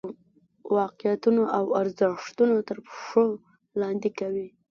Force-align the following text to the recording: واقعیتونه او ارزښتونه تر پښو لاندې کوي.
واقعیتونه 0.77 1.41
او 1.57 1.65
ارزښتونه 1.81 2.55
تر 2.67 2.77
پښو 2.85 3.25
لاندې 3.81 4.09
کوي. 4.19 4.47